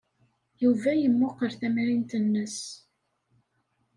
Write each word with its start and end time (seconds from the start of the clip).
Yuba 0.63 0.91
yemmuqqel 0.95 1.51
tamrint-nnes. 1.59 2.57